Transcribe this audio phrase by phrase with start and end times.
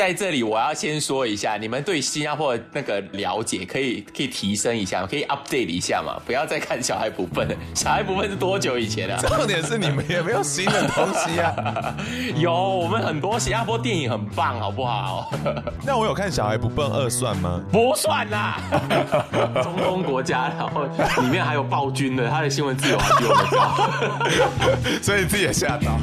[0.00, 6.18] 在这里，我要先说一下，你们对新加坡的那个了解可以可以提升一下，可以 update 一下嘛？
[6.24, 9.20] 不要再看小孩不笨了， 小孩不笨是多久以前啊？
[9.20, 11.94] 重点是你们也没有新的东西啊？
[12.34, 15.30] 有，我们很多新加坡电影很棒，好不好？
[15.84, 17.62] 那我有看小孩不笨二算吗？
[17.70, 18.58] 不算啦，
[19.62, 20.84] 中东国家，然后
[21.20, 26.00] 里面还有暴君的，他的新闻自由还比我们高，所以你自己也吓到。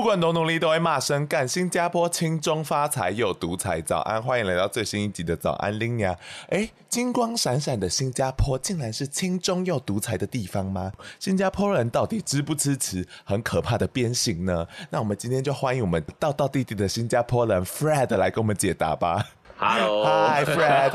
[0.00, 1.46] 不管多努力，都会骂声干。
[1.46, 6.16] 新加坡轻中发财又独裁，早安，欢迎来到最新一集的早安林娘。
[6.48, 10.90] 哎，金光闪闪的新加坡，竟然是轻中又独裁的地方吗？
[11.18, 14.66] 新加坡人到底支不支持很可怕的鞭刑呢？
[14.88, 19.26] 那我们今天就欢迎我们道道弟弟的新加坡人 Fred 来给我们解答吧。
[19.62, 20.90] Hello，Hi Fred，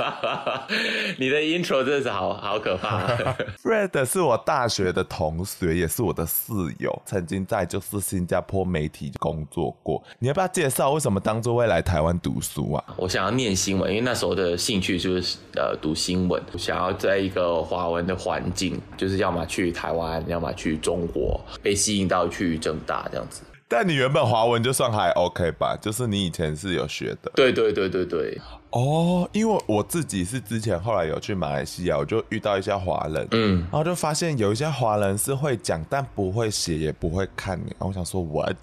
[1.19, 3.05] 你的 intro 真的是好好可怕。
[3.61, 10.02] Fred 是我大学的同学，也是我的室友，曾经在就是新加坡媒体工作过。
[10.17, 12.83] 你要不要介绍为什么当初会来台湾读书啊？
[12.97, 23.44] 我想要念新闻，因为那时候的兴趣就是呃读新闻，想要在一个华文的环境，就是要么去台湾，要么去中国，被吸引到去正大这样子。
[23.67, 27.31] 但你原本华文就算还 OK 吧，就是你以前是有学的。
[27.35, 28.39] 对对对对对。
[28.69, 37.57] 哦，因为我自己是之前后来有去马来西亚，我就遇到一些华人，嗯，然后就发现有一些华人是会讲，但不会写，也不会看。
[37.57, 38.55] 然后我想说 what？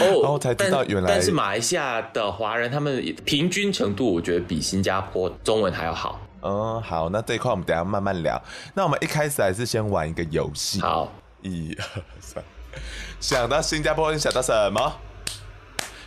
[0.00, 1.08] 哦， 然后才知道原来。
[1.08, 6.20] 但，但是马来西亚的华人他们平均程度，我觉得比新加坡中文还要好。
[6.42, 8.38] 嗯，好，那这一块我们等一下慢慢聊。
[8.74, 10.80] 那我们一开始还是先玩一个游戏。
[10.80, 11.10] 好，
[11.40, 12.44] 一二三。
[13.20, 15.00] 想到新加坡，你想到什么？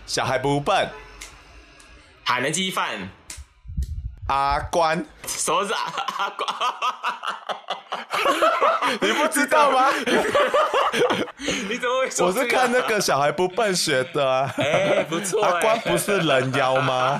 [0.06, 0.90] 小孩不笨，
[2.24, 3.10] 海南鸡饭，
[4.28, 6.48] 阿关，什么是阿关？
[9.02, 9.90] 你不知道吗？
[11.38, 12.28] 你怎么会说？
[12.28, 14.50] 我是看那个小孩不笨学的啊。
[14.58, 15.52] 哎、欸，不错、欸。
[15.52, 17.20] 阿关不是人妖吗？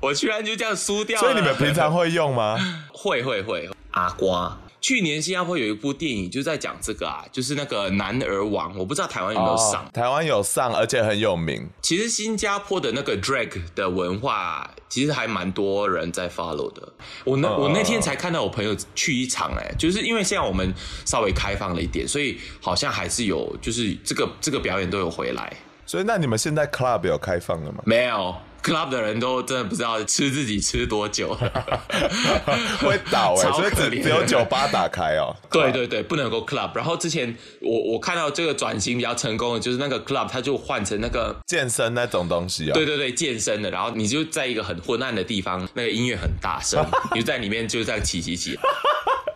[0.00, 1.28] 我居然就这样输掉了。
[1.28, 2.58] 所以你们平常会用吗？
[2.92, 4.52] 会会会，阿关。
[4.80, 9.84] 去年新加坡有一部电影就在讲这个啊，就是那个男儿王，我不知道台湾有没有上。
[9.84, 11.68] 哦、台湾有上，而且很有名。
[11.82, 16.92] 其实新加坡的那个 drag 的文化，其实还蛮多人在 follow 的。
[17.24, 20.72] 我那、嗯、我那天才看到我朋友去一场、欸，哎，就是因为现在我们
[21.04, 25.52] 稍微开放了一点，所以好像还是有，就是这个这个表演都有回来。
[25.86, 27.82] 所以那你们现在 club 有开放了吗？
[27.84, 28.34] 没有。
[28.62, 31.34] Club 的人都真的不知道吃自己吃多久，
[32.80, 35.34] 会倒哎、欸，所以只只有酒吧打开哦。
[35.50, 36.70] 对对对，不能够 club。
[36.74, 42.74] 然后之前我我看到这个转型比较成功的，就是那个 club，它就换成那个健身那种东西啊、哦。
[42.74, 43.70] 对对对，健身的。
[43.70, 48.58] 然后你就在一个很昏暗的地方，那个音乐很大声， 你就在里面就这样起起起。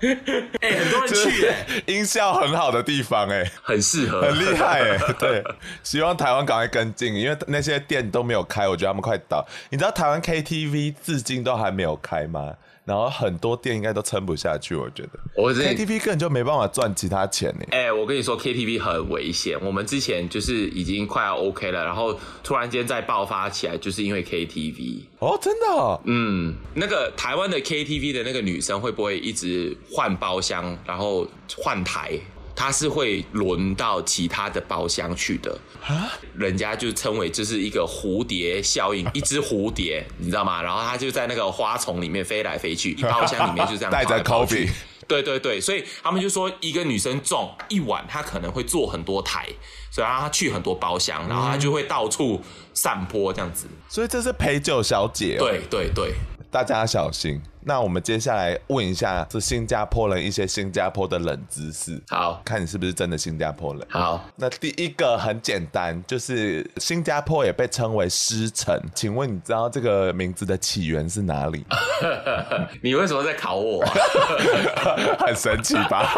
[0.60, 5.12] 哎、欸，很多人去哎、欸，音效很好的地方哎、欸，很适合，很厉害哎、欸。
[5.18, 5.44] 对，
[5.84, 9.46] 希望台湾赶快跟进，因为那些店都没有开，我觉得他们快倒。
[9.70, 12.52] 你知道台湾 KTV 至今都还没有开吗？
[12.84, 15.10] 然后很多店应该都撑不下去，我觉得。
[15.36, 17.64] 我 KTV 根本就没办法赚其他钱呢。
[17.70, 19.56] 哎、欸，我跟你说，KTV 很危险。
[19.62, 25.02] 我们之前就是已经快要 OK 了，然后突然间再爆发起来，就是因为 KTV。
[25.20, 26.00] 哦，真的、哦？
[26.06, 31.26] 嗯，那个台湾的 KTV 的那个女生会不会一直换包厢，然后
[31.56, 32.18] 换台？
[32.54, 40.62] 他是会轮到其他的包厢去的啊，人家就称为这是一个蝴蝶效应， 一只蝴蝶，你知道吗？
[40.62, 44.68] 然后他就在那个花丛里面飞来飞去， 包厢里面就这样带着 copy。
[45.08, 49.46] 对对对，所以他们就说，一个女生中一晚，她可能会坐很多台，
[49.90, 52.40] 所以让她去很多包厢，然后她就会到处
[52.72, 53.66] 散播这样子。
[53.88, 55.44] 所以这是陪酒小姐哦。
[55.44, 56.14] 对对对，
[56.50, 57.38] 大家小心。
[57.64, 62.00] 那我们接下来问一下，是新加坡人一些新加坡的冷知识。
[62.08, 63.86] 好，看你是不是真的新加坡人。
[63.88, 71.64] 好，那第一个很简单，就是新加坡也被称为狮城，请问你知道这个名字的起源是哪里？
[72.82, 73.84] 你为什么在考我？
[75.18, 76.12] 很神奇吧？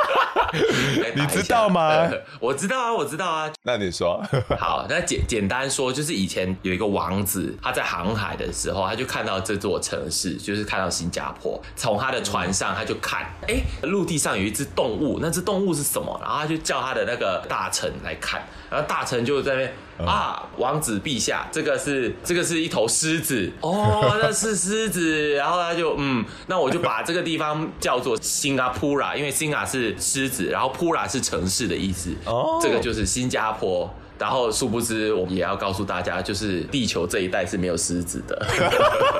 [1.14, 2.12] 你知道吗、呃？
[2.40, 3.52] 我知道啊，我知道啊。
[3.62, 4.22] 那你说。
[4.58, 11.60] 好，那简简单说，就是以前有一个王子，他在航海的时候，他就看到这座城市，就是看到新加坡。
[11.76, 16.18] 从他的船上，他就看，哎、欸，陆地上有一只动物，那只动物是什么？
[16.22, 19.72] 然后他就叫他的那个大臣来看，然后大臣就在那边。
[19.96, 33.88] 啊，王子陛下，这个是这个是一头狮子哦，那是狮子，然后他就嗯，那我就把这个地方叫做新加坡啦，因为新加是狮子，然后普拉是城市的意思哦，这个就是新加坡。
[34.24, 38.46] 然后殊不知，我们也要告诉大家，就是地球这一代是没有狮子的。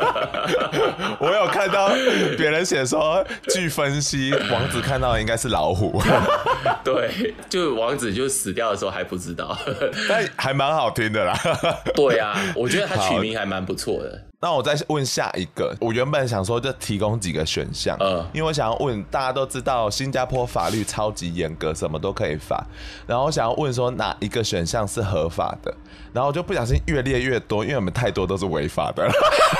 [1.20, 1.90] 我有看到
[2.38, 6.02] 别人写说，据分析，王子看到的应该是老虎。
[6.82, 9.54] 对，就王子就死掉的时候还不知道，
[10.08, 11.38] 但还蛮好听的啦。
[11.94, 14.22] 对啊，我觉得他取名还蛮不错的。
[14.44, 22.62] 那我再问下一个，我原本想说就提供几个选项，嗯，因为我想要问大家都知道新加坡法律超级严格，什么都可以罚，
[23.06, 25.75] 然后我想要问说哪一个选项是合法的，
[26.12, 29.11] 然后我就不小心越列越多，因为我们太多都是违法的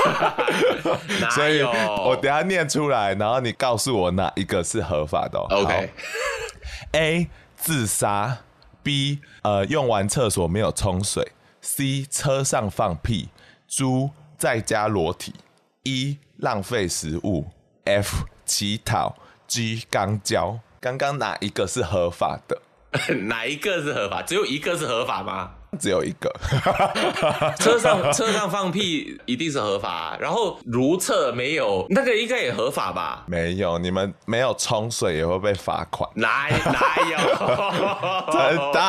[1.33, 5.39] 所以我等下念出来，然后你告诉我哪一个是合法的。
[5.49, 8.37] OK，A 自杀
[8.83, 11.33] ，B 呃用完厕所没有冲水
[11.63, 13.31] ，C 车上放屁，
[13.67, 14.11] 猪。
[14.39, 15.35] 在家裸体，
[15.83, 17.47] 一浪费食物
[17.85, 19.17] ，F 乞讨
[19.47, 20.59] ，G 肛交。
[20.81, 22.61] 刚刚哪一个是合法的？
[23.27, 24.23] 哪一个是合法？
[24.23, 25.55] 只有一个是合法吗？
[25.79, 26.33] 只有一个。
[27.59, 33.25] 车上车上放屁一定是合法，然后如厕没有那个应该也合法吧？
[33.27, 36.09] 没有，你们没有冲水也会被罚款。
[36.15, 37.19] 哪哪有？
[38.33, 38.83] 真的？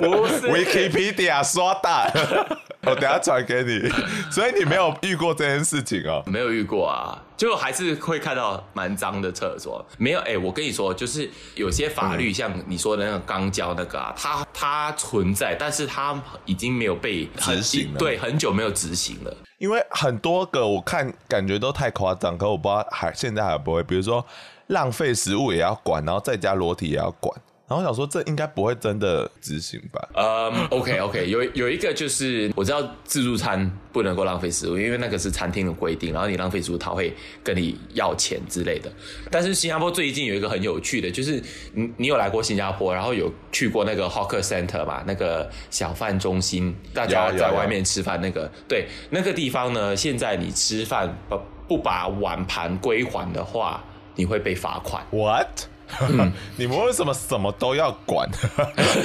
[0.00, 2.58] 不是，Wikipedia 说的。
[2.84, 3.88] 我等下传给你，
[4.30, 6.20] 所以你没有遇过这件事情哦？
[6.26, 9.84] 没有遇过啊，就还是会看到蛮脏的厕所。
[9.98, 19.36] 没有，哎、欸，我跟你说，就是有些法律，像你说的那个肛交那个啊，它它存在，但是它已经没有被执行了，对，很久没有执行了。
[19.58, 24.24] 因为很多个我看感觉都太夸张，可我不知道还现在还不会，比如说
[24.68, 27.40] 浪费食物也要管，然后在家裸体也要管。
[27.72, 30.06] 然后我想说，这应该不会真的执行吧？
[30.14, 36.12] 嗯、um,，OK OK，有有一个就是我知道自助餐不能够浪费食物，因为那个是餐厅的规定。
[36.12, 38.92] 然后你浪费食物，他会跟你要钱之类的。
[39.30, 41.42] 但是新加坡最近有一个很有趣的，就是
[41.72, 45.02] 你你有来过新加坡，然后有去过那个 Hawker Center 嘛？
[45.06, 53.82] 那个小贩中心，大家在外面吃饭那个，对，那个地方呢，现在你吃饭不不把碗盘归还的话，
[54.14, 55.02] 你会被罚款。
[55.10, 55.71] What？
[56.00, 58.28] 嗯、 你们为什么什么都要管？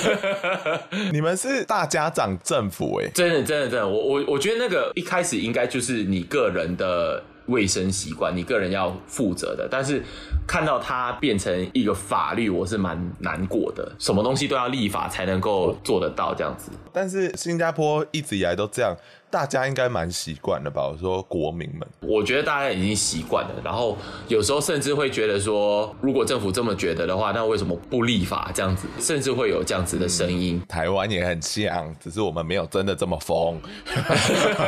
[1.12, 9.68] 你们是大家长政府哎、欸，真的真的真的，我我我觉得那个一开始应该就是你个人的卫生习惯，你个人要负责的。
[9.70, 10.04] 但是
[10.48, 13.92] 看到它变成一个法律，我是蛮难过的。
[14.00, 16.72] 什么东西都要立法才能够做得到这样子。
[16.92, 18.96] 但是新加坡一直以来都这样。
[19.30, 20.88] 大家应该蛮习惯的吧？
[20.88, 23.52] 我说国民们，我觉得大家已经习惯了。
[23.62, 23.98] 然后
[24.30, 28.88] 有时候甚至会觉得说，如果政府这么觉得的话，那为什么不立法这样子？
[29.00, 30.56] 甚至会有这样子的声音。
[30.56, 33.60] 嗯、 台湾也很像，只是我们没有真的这么疯。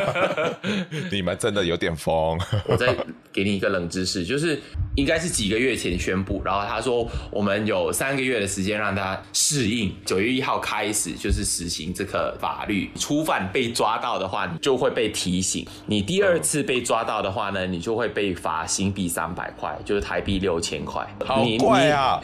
[1.10, 2.38] 你们真的有点疯。
[2.66, 2.94] 我再
[3.32, 4.60] 给你一个冷知识，就是
[4.94, 14.49] 应该是几个月前宣布，然后他说我们有三个月的时间让大家适应，九月一号开始就是实行这个法律，初犯被抓到的话。
[14.60, 21.06] 就会被提醒，你第二次被抓到的话呢，你就会被罚新币三百块，就是台币六千块。
[21.24, 22.20] 好贵啊！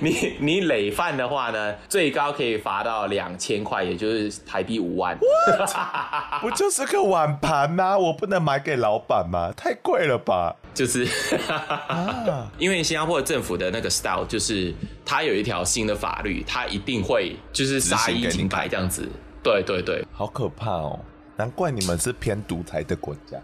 [0.00, 0.10] 你
[0.40, 5.18] 你，你累犯的话呢，最高可以罚到两千块，也就是台币五万。
[6.40, 7.96] 不就是个碗盘吗？
[7.96, 9.52] 我不能买给老板吗？
[9.56, 10.54] 太贵了吧？
[10.72, 11.06] 就是，
[12.58, 14.72] 因为新加坡政府的那个 style，就是
[15.04, 19.08] 他有一条新的法律，他一定会就是杀一儆百这样子。
[19.42, 20.98] 对对对，好可怕哦。
[21.40, 23.40] 难怪你们是偏独裁的国家。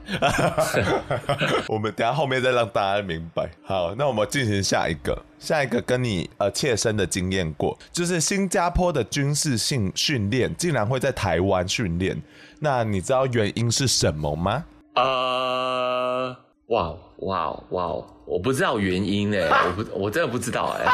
[1.66, 3.48] 我们等下后面再让大家明白。
[3.64, 12.14] 好，那我们进行下一个，下一个跟你呃切身的经验过，就是新加坡的军事性训练竟然会在台湾训练，
[12.60, 14.62] 那你知道原因是什么吗？
[14.94, 16.36] 呃，
[16.66, 17.86] 哇哇哇，
[18.26, 20.84] 我不知道原因哎，我不我真的不知道哎。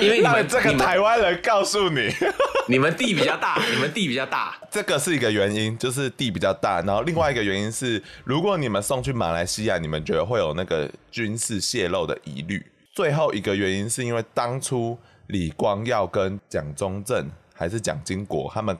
[0.00, 2.08] 因为你们这个台湾人告诉你，
[2.68, 6.80] 你们地比较大，你们地比较大，这个是一个原因，就是地比较大。
[6.82, 12.64] 然后另外一个原因是，如果你们送去马来西亚，你们觉得会有那个军事泄露的疑虑。
[12.92, 18.76] 最后一个原因是因为当初李光耀跟蒋中正还是蒋经国他们。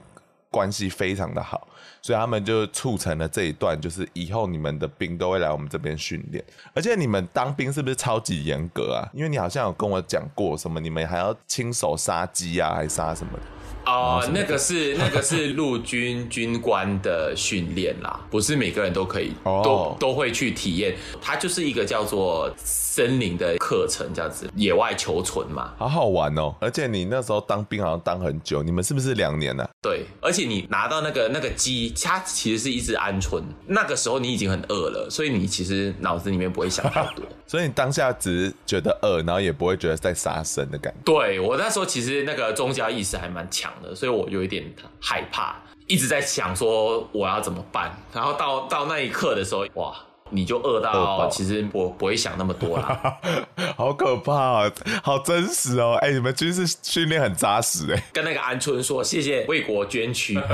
[0.53, 1.67] 关系非常的好，
[2.01, 9.09] 所以他们就促成了这一段，就是以后你们的兵都会来我们这边训练，而且你们当兵是不是超级严格啊？
[9.13, 13.43] 因为你好像有跟我讲过什么，你们还要亲手杀鸡啊，还杀什么的？
[13.85, 20.95] 哦，那个是那个是陆军军官的训练啦，不是每个人都可以，哦、都都会去体验。
[21.21, 26.55] 它就是一个叫做森林的课程，这样子野外求存嘛，好好玩哦。
[26.61, 29.69] 而且你那时候当兵好像当很久，你们是不是两年呢、啊？
[29.81, 31.72] 对，而且你拿到那个那个鸡，
[32.03, 33.41] 它其实是一只鹌鹑。
[33.67, 40.99] 那个时候你已经很饿了，所以你其实脑子里面不会想太多， 所以你当下只觉得饿，然后也不会觉得在杀生的感觉。
[41.03, 43.93] 对，我那时候其实那个宗教意识还蛮强的。
[43.95, 44.63] 所以我有一点
[44.99, 45.55] 害怕，
[45.87, 47.95] 一直在想说我要怎么办。
[48.13, 49.95] 然后到到那一刻的时候，哇！
[50.29, 53.17] 你就饿到，其实我不会想那么多啦。
[53.75, 54.71] 好可怕啊，
[55.03, 55.97] 好真实哦！
[56.01, 58.03] 哎，你们军事训练很扎实哎。
[58.13, 60.35] 跟那个安春说谢谢为国捐躯。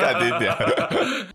[0.00, 0.54] 干点点。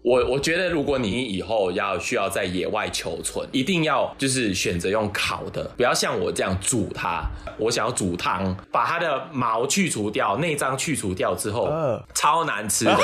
[0.01, 7.23] 我我觉得如果你以后要需要在野外求存，一定要就是选择用烤的，不要像我这样煮它。
[7.57, 11.69] 我想要煮汤，把它的毛去除掉，内脏去除掉之后，
[12.15, 12.97] 超难吃的。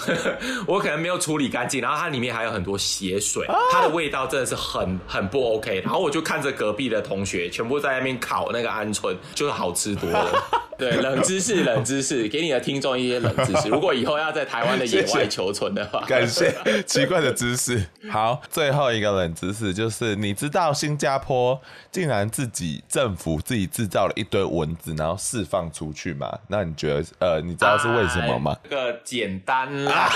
[0.66, 2.71] 我可能没有处理干净，然后它里面还有很多。
[2.76, 5.80] 血水，它的味道真的是很很不 OK。
[5.80, 10.44] 然后我就看着隔壁的同学全部在那边烤那个鹌鹑，就是好吃多了。
[10.82, 13.68] 对，冷知识，冷知识，给你的听众一些冷知识。
[13.68, 16.52] 如果以后要在台湾的野外求存的话，感谢
[16.84, 17.80] 奇怪的知识。
[18.10, 21.60] 好，最后一个冷知识就是，你知道新加坡
[21.92, 26.36] 竟然自己政府自己制造了一堆蚊子，然后释放出去吗？
[26.48, 28.56] 那你觉得，呃，你知道是为什么吗？
[28.68, 30.10] 这个简单啦，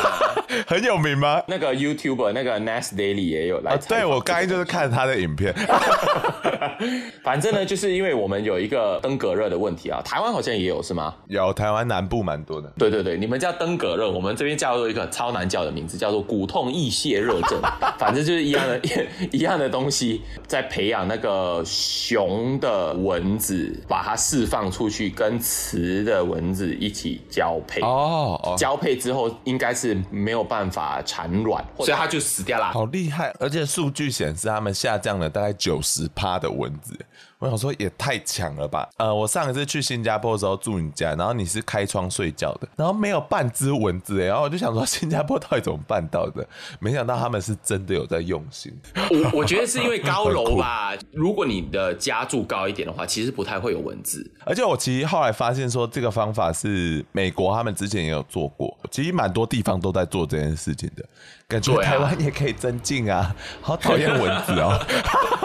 [0.66, 1.40] 很有名吗？
[1.46, 3.78] 那个 YouTuber 那个 Nas Daily 也有来、啊。
[3.88, 5.54] 对，我刚才就是看他的影片。
[7.22, 10.55] 反正呢，就是因为我们有一个登革热的问题啊，台湾好像。
[10.58, 11.14] 也有是吗？
[11.28, 12.72] 有，台湾南部蛮多的。
[12.78, 17.60] 对对对，你们叫登革热，我们这边叫做一个超难叫的名字，叫做骨痛易泄热症。
[17.98, 18.80] 反正就是一样的，
[19.32, 27.80] 一样的东西，在培养那个雄的蚊子，把它释放出去，跟雌的蚊子一起交配。
[27.82, 32.72] 哦，哦交配之后应该是没有办法产卵，所以它就死掉了。
[32.72, 33.34] 好厉害！
[33.38, 36.96] 而且数据显示，他们下降了大概九十趴的蚊子。
[37.38, 38.88] 我想说也太强了吧！
[38.96, 46.46] 呃，我上一次去新加坡的时候住你家，然后你是开窗睡觉的，然后没有半只蚊子，然后我就想说新加坡到底怎么办到的？
[46.80, 48.72] 没想到他们是真的有在用心。
[49.10, 54.28] 我我觉得是因为高楼吧，如果你的家住高一点的话，其实不太会有蚊子。
[54.46, 61.04] 而且我其实后来发现说，这个方法是美国他们之前也有做过，其实蛮多地方都在做这件事情的。
[61.48, 63.32] 感觉台湾也可以增进啊！
[63.60, 64.84] 好讨厌蚊子哦。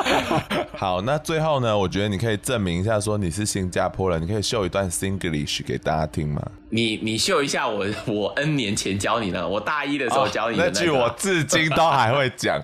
[0.76, 1.78] 好，那最后呢？
[1.82, 6.40] 我觉得你可以证明一下，说你是新加坡人，你可以秀一段 Singlish 给大家听吗？
[6.70, 12.62] 你你秀一下我我 N 年前教你的，我大一的时候教你的那、哦、那句，我至今都还会讲。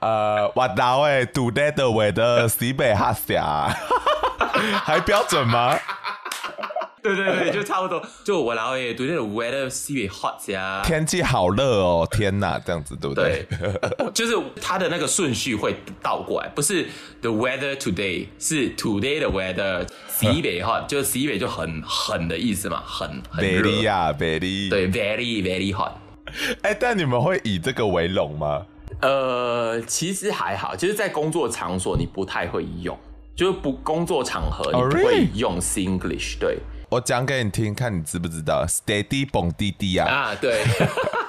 [0.00, 3.68] 呃，我大卫 Today 的韦的西北哈峡，
[4.82, 5.78] 还标准吗？
[7.04, 8.02] 对对对， 就差不多。
[8.24, 13.46] 就我老也对那个 weather very hot 呀，天气好热哦，天哪，这样子对不对？
[13.50, 16.88] 对，就是它的那个顺序会倒过来，不是
[17.20, 19.86] the weather today，是 today 的 weather
[20.18, 25.92] very hot， 就是 very 就很狠的意思嘛，很很热呀，very 对，very very hot。
[26.62, 28.62] 哎，但你们会以这个为荣吗？
[29.02, 32.98] 呃，其实还好，就是在工作场所你不太会用，
[33.36, 36.56] 就是不工作场合你不会用 Singlish，对。
[36.94, 40.06] 我讲给你听，看你知不知道？Steady 蹦滴滴啊！
[40.06, 40.62] 啊，对，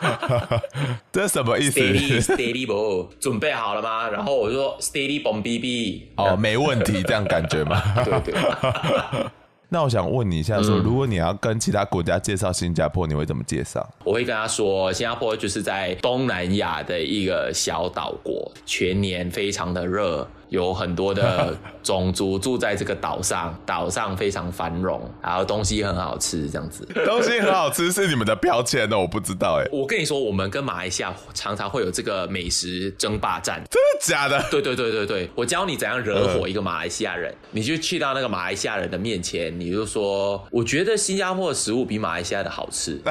[1.12, 4.08] 这是什么意思？Steady Steady 不准备好了吗？
[4.08, 7.82] 然后我就说 Steady 蹦滴滴，哦，没问题，这样感觉吗？
[8.04, 8.36] 对 对。
[9.70, 13.84] 那我想问你一下说，说、嗯、如果你要跟其他国家介绍新加坡，你会怎么介绍？
[14.04, 20.28] 我会跟他说，新加坡就是在东南亚的一个小岛国，全年非常的热。
[20.50, 26.86] 有很多的 种族住在这个岛上，岛上非常繁荣，然后东西很好吃，这样子。
[27.06, 29.68] 东西很好吃是你们的标签哦，我不知道哎。
[29.72, 33.62] 我跟你说，我们跟马来西亚常常会有这个美食争霸战。
[33.70, 34.44] 真的假的？
[34.50, 43.02] 对对对对对，我教你怎样惹火一个马来西亚人，嗯、你就去到那个马来西亚人的面前，你就说，我觉得新加坡的食物比马来西亚的好吃。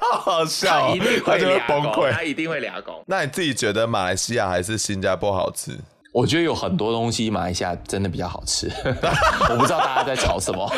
[0.00, 3.02] 好好笑、哦，他一定会崩溃，他一定会俩拱。
[3.06, 5.72] 那你自己觉得马来西亚还是新加坡好吃？
[6.18, 8.68] 我觉得有很多东西马来西亚真的比较好吃，
[9.50, 10.68] 我不知道大家在吵什么，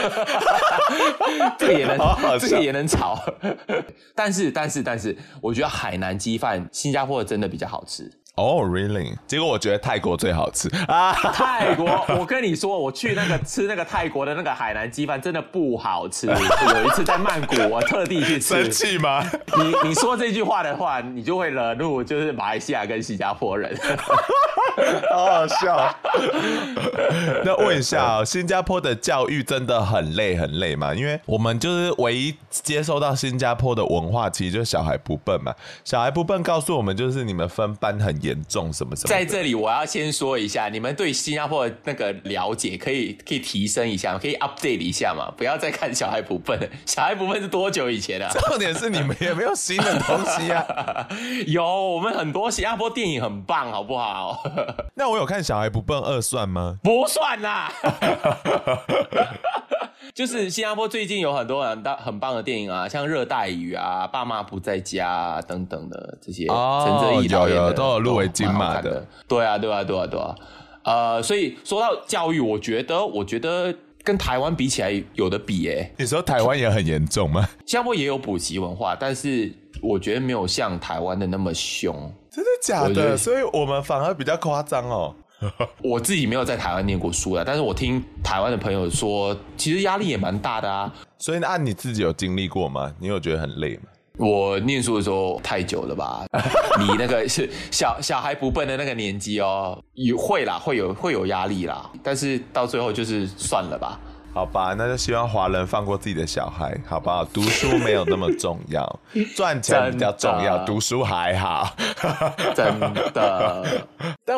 [1.59, 3.19] 这个也能好好这个也能吵，
[4.15, 8.13] 但是但是但是，我觉得海南鸡饭新加坡的真的比较好吃。
[8.41, 9.15] 哦、oh,，really？
[9.27, 11.13] 结果我觉得泰国最好吃啊！
[11.35, 11.85] 泰国，
[12.19, 16.27] 我跟你说，我去那个吃那个泰国的那个海南鸡饭，真的不好吃。
[16.27, 16.35] 有
[16.87, 18.63] 一次在曼谷，我特地去吃。
[18.63, 19.23] 生气吗？
[19.59, 23.79] 你你说这句话的话，你就会惹怒就是马来西亚跟新加坡人。
[25.13, 25.95] 好好笑。
[27.45, 30.95] 那问一下、哦，新加坡的教育真的很累很累吗？
[30.95, 35.55] 因为我们就是唯一接收到新加坡的文化，其实就是小孩不笨嘛。
[35.85, 38.30] 小孩不笨告诉我们，就是你们分班很严。
[38.31, 39.09] 严重什么什么？
[39.09, 45.33] 在这里我要先说一下，你们对新加坡的那个了解可以可以提升一下，可以 update 一下嘛？
[45.37, 48.31] 不要再看小孩不笨， 小孩不笨是多久以前啊？
[48.49, 51.09] 重点是你们也没有新的东西啊？
[51.47, 54.43] 有，我们很多新加坡电影很棒，好不好？
[54.95, 56.79] 那我有看小孩不笨二算吗？
[56.83, 57.73] 不算啦。
[60.15, 69.07] 就是新加坡最近有很多很大很棒的电影啊，像《热带雨》啊，《爸妈不在家》啊等等的这些，陈哲艺导演的都有入围金马的。
[69.29, 70.35] 对啊，对啊，对啊，对啊。
[70.83, 75.95] 呃，所以说到教育，我觉得，我觉得跟台湾比起来有的比诶、欸。
[75.99, 77.49] 你说台湾也很严重吗？
[77.67, 79.53] 新加坡也有补习文化，但是
[79.83, 81.95] 我觉得没有像台湾的那么凶。
[82.31, 83.17] 真的假的？
[83.17, 85.15] 所以我们反而比较夸张哦。
[85.83, 90.93] 我自己没有在台湾念过书啊，但是我听台湾的朋友说，其实压力也蛮大的啊。
[91.19, 92.93] 所以按你自己有经历过吗？
[92.99, 93.83] 你有觉得很累吗？
[94.19, 96.25] 我念书的时候太久了吧？
[96.79, 103.99] 你那个是小小孩不笨的那个年纪哦，也会啦，会有会有压力啦，但是到最后就是算了吧。
[104.33, 107.25] 好吧，那就希望华人放过自己的小孩，好不好？
[107.25, 109.01] 读书没有那么重要，
[109.35, 111.75] 赚钱比较重要，读书还好，
[112.55, 112.79] 真
[113.13, 113.87] 的。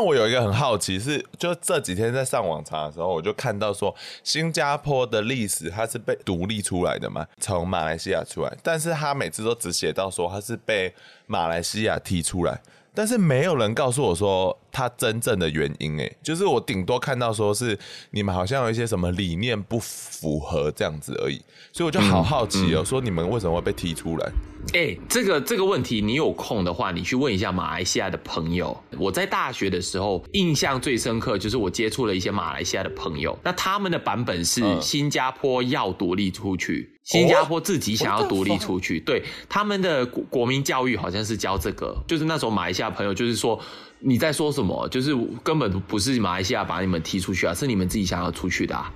[0.05, 3.95] 我有一个很好奇是，就这几天在上网查的时候，我就看到说，
[4.25, 10.93] 新加坡的历史它是被独立出来的嘛，从马来西亚出来，但是他每次都只写到说它是被
[11.27, 12.61] 马来西亚踢出来。
[12.95, 17.79] 但是没有人告诉我说他真正的原因，哎，就是我顶多看到说是
[18.11, 21.41] 你们好像有一些什么理念不符合这样子而已，
[21.73, 24.33] 所以我就好好奇哦，说你们为什么会被踢出来？
[24.75, 28.79] 哎，这个这个问题，你有空的话，你去问一下马来西亚的朋友。
[28.99, 36.92] 我在大学的时候印象最深刻，就是我接触了一些马来西亚的朋友，那他们的版本是新加坡要独立出去。
[37.05, 43.59] 新加坡自己想要独立出去，对他们的国国民教育好像是教这个，就是那时候马来西亚朋友就是说
[43.99, 48.93] 你在说什么，就是根本不是马来西亚把你们踢出去啊，是你们自己想要出去的啊！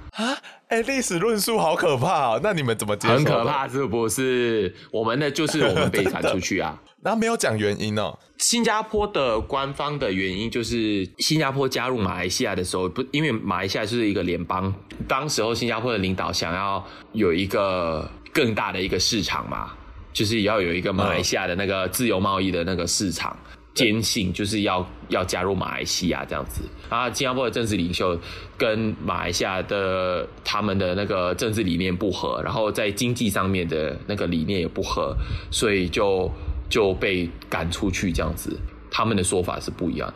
[0.68, 3.14] 哎、欸，历史论述好可怕哦，那你们怎么接受？
[3.14, 4.74] 很可怕是不是？
[4.90, 8.18] 我们的就是我们被赶出去啊， 然后没有讲原因哦。
[8.36, 14.74] 新加坡的官方的原因就是新加坡加入马来西亚的时候，不，因为马来西亚就是一个联邦，
[15.06, 19.70] 当时候新加坡的领导想要有一个更大的一个市场嘛，
[20.12, 23.36] 就是要有一个马来西亚的那个自由贸易的那个市场，
[23.72, 26.62] 坚信就是要要加入马来西亚这样子。
[26.88, 28.18] 啊，新加坡的政治领袖
[28.58, 35.16] 跟马来西亚的他们的那个政治理念不合，然后在经济上面的那个理念也不合，
[35.52, 36.28] 所以就。
[36.68, 38.58] 就被赶出去这样子，
[38.90, 40.12] 他们的说法是不一样。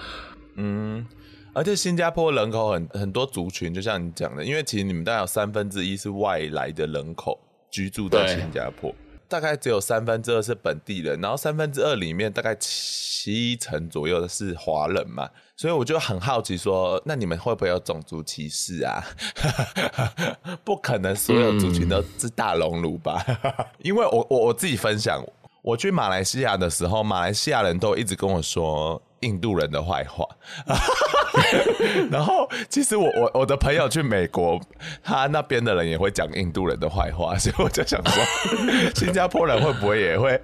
[0.57, 1.07] 嗯，
[1.55, 7.39] 而且新加坡人口很很多族群，就像你讲的，因为其实你们大概有三分之一是外来的人口
[7.71, 8.95] 居住在新加坡，
[9.29, 19.03] 大概只有三分之二是本地人，然后三分之二里面大概七成左右的是华人嘛，所以我就很好奇说，那你们会不会有种族歧视啊？
[20.65, 23.25] 不可能，所有族群都是大熔炉吧？
[23.79, 25.25] 因为我我我自己分享。
[25.63, 30.25] 我去马来西亚的时候，马来西亚人都一直跟我说印度人的坏话。
[32.11, 34.61] 然后，其实我我我的朋友去美国，
[35.03, 38.25] 他那边的人也会讲印度人的坏话，所以我就想说，
[38.95, 40.41] 新加坡人会不会也会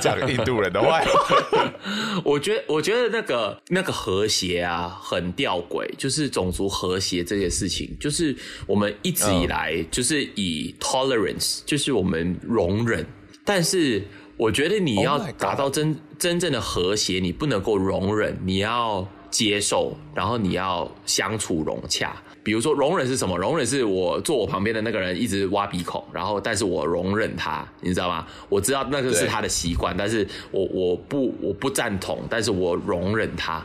[0.00, 1.72] 讲印度人的坏话？
[2.24, 8.34] 我觉得，我觉得那个那个和谐啊，很吊诡，就是种族和谐这件事情，就是
[8.66, 13.06] 我们一直以来就是以 tolerance，就是我们容忍，
[13.44, 14.02] 但是。
[14.38, 22.16] 我觉得你要达到真、oh、真正的和谐，你不能够容忍，你要接受，然后你要相处融洽。
[22.44, 23.36] 比如说，容忍是什么？
[23.36, 28.24] 容忍是我坐我旁边的那个人一直挖鼻孔，然后但是我容忍他，你知道吗？
[28.48, 33.62] 我知道那个是他的习惯，但是我我不我不赞同，但是我容忍他。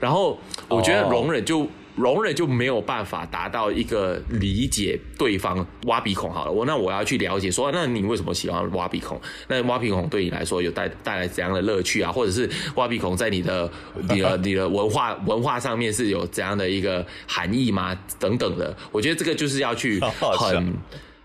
[0.00, 6.52] 然后我觉得容忍就容忍就没有办法达到一个理解对方挖鼻孔好了。
[6.52, 9.18] 我那我要去了解说，那你为什么喜欢挖鼻孔？
[9.48, 12.12] 那挖鼻孔对你来说有带带来怎样的乐趣啊？
[12.12, 13.70] 或者是挖鼻孔在你的
[14.10, 17.98] 你 的你的文化文化上面是有怎样的一个含义吗？
[18.18, 19.98] 等等的，我觉得这个就是要去
[20.38, 20.74] 很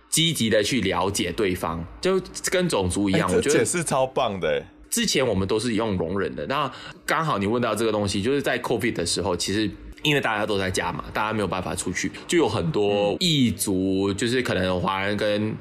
[0.10, 3.30] 积极的去了解对方，就跟种族一样。
[3.34, 4.64] 我觉得是超棒的。
[4.90, 6.72] 之前我们都是用容忍的，那
[7.06, 9.70] 刚好你问到这个东西，就是在 COVID 的时候，其实。
[10.04, 15.56] 因为大家都在家嘛，大家没有办法出去，就有很多异族，就是可能华人跟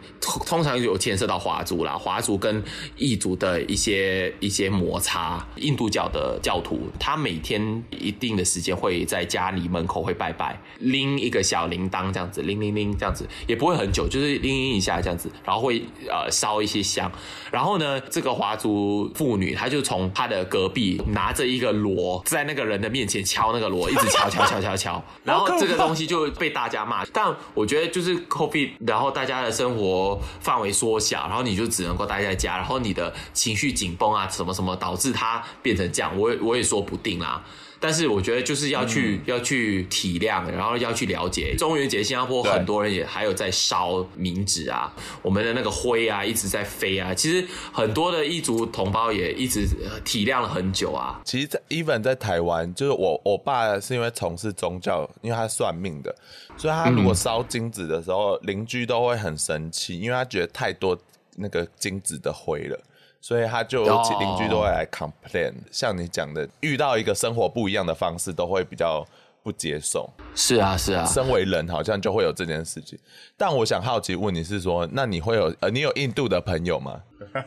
[0.46, 2.62] 通常有牵涉到华族啦，华族跟
[2.96, 5.46] 异族的一些一些摩擦。
[5.56, 17.12] 印度教的教徒，他每天一定的时间会在家里门口会拜拜，拎一个小铃铛这样子，铃铃铃这样子，也不会很久，就是铃铃一下这样子，然后会呃烧一些香。
[17.50, 24.29] 然后呢，这个华族妇女，她就从她的隔壁拿着一个锣，在那个人的面前敲那个锣，一直敲。
[24.30, 27.04] 敲敲敲敲， 然后这个东西就被大家骂。
[27.06, 36.16] 但我觉得就是 COVID，然后大家的生活范围缩小，然后你就只能够待在家，然后你的情绪紧绷啊，什么什么，导致它变成这样。
[36.16, 37.42] 我也我也说不定啦。
[37.80, 41.56] 但是我觉得就是要去、嗯、要去体谅，然后要去了解。
[41.56, 47.14] 中元节新加坡很多人也还有在烧冥纸啊，我们的那个灰啊一直在飞啊。
[47.14, 49.66] 其实很多的异族同胞也一直
[50.04, 51.20] 体谅了很久啊。
[51.24, 56.14] 其实在，even 在台湾，就是我我爸是因为从事宗教，因为他算命的，
[56.58, 60.98] 所以他如果烧金纸的时候，邻、嗯、居都会很生气，因为他觉得太多
[61.36, 62.78] 那个金纸的灰了。
[63.20, 69.06] 所以他就邻居都会来 complain，像你讲的，遇到一个生活不一样的方式，都会比较
[69.42, 70.08] 不接受。
[70.34, 72.98] 是啊，是啊，身为人好像就会有这件事情。
[73.36, 76.98] 但我想好奇问你是说，那你会有呃，你有印度的朋友吗？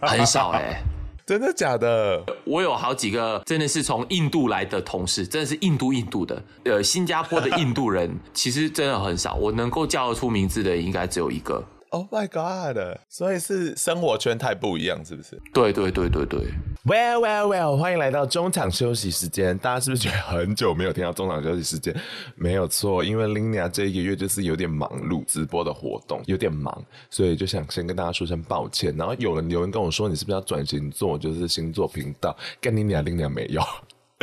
[0.01, 0.83] 很少哎、欸，
[1.25, 2.23] 真的假的？
[2.45, 6.41] 我有好几个真的是从印度来的同事，真的是印度印度的。
[6.65, 11.63] 呃，新加坡的印度人其实真的很少，我能够叫得出名字的应该只有一个。
[11.93, 12.97] Oh my god！
[13.07, 15.39] 所以是生活圈太不一样，是不是？
[15.53, 16.39] 对对对对对。
[16.85, 19.55] Well well well，欢迎来到中场休息时间。
[19.59, 21.95] 大家是不是觉得很久没有听到中场休息时间？
[22.35, 28.97] 没有错，因为 Linia 这一个月就是有点忙碌，直播的活动有点忙，所以就想先跟大家说声抱歉。
[28.97, 32.35] 然后有人留言跟我说，你是不是要转型做就是星座频道？
[32.59, 33.61] 跟 Linia，Linia 没有。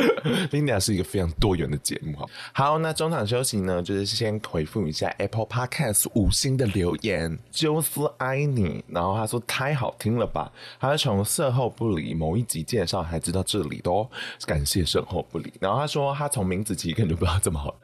[0.51, 2.25] Linda 是一个非常多元的节目，哈。
[2.53, 7.37] 好，那中场休息呢，就是先回复一下 Apple Podcast 五星的留言。
[7.51, 10.51] 就是爱你，然后他说太好听了吧？
[10.79, 14.07] 他是从售后不理某一集介绍才知道这里的哦，
[14.45, 15.53] 感谢售后不理。
[15.59, 17.75] 然后他说他从名字起根本就不知道这么好。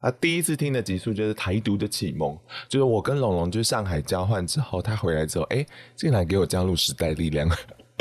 [0.00, 5.64] 他第一次听的集数就是台独的启蒙，就是我跟龙龙去上海交换之后，他回来之后，哎，
[5.96, 7.48] 进来给我加入时代力量。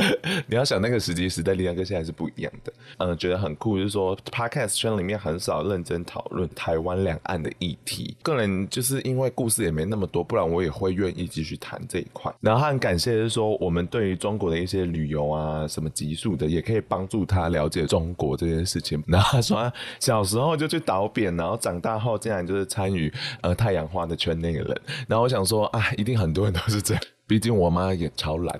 [0.47, 8.15] 你要想那个时期时代力量跟现在是不一样的，嗯，觉得很酷，就是说 Podcast 圈里面很少认真讨论台湾两岸的议题。
[8.21, 12.33] 个人就是因为故事也没那么多，不然我也会愿意继续谈这一块。
[12.39, 19.01] 然后很感谢，就是说我们对于中国的一些旅游啊，什么极速的，也可以帮助他了解中国这件事情。
[19.07, 23.11] 然后他说小时候就去导扁，然后长大后竟然就是参与
[23.41, 24.81] 呃太阳花的圈内的人。
[25.07, 28.59] 然后我想说啊，一定很多人都是这样，毕竟我妈也超懒。